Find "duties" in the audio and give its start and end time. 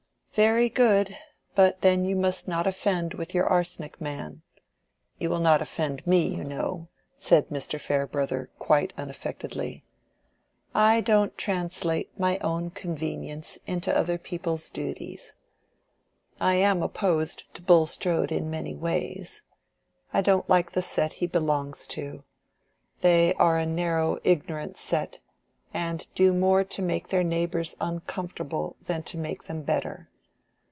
14.69-15.35